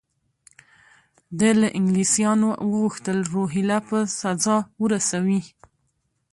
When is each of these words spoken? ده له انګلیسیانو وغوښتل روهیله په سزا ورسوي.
ده 1.39 1.49
له 1.61 1.67
انګلیسیانو 1.77 2.49
وغوښتل 2.71 3.17
روهیله 3.33 3.77
په 3.89 3.97
سزا 4.19 4.57
ورسوي. 4.81 5.41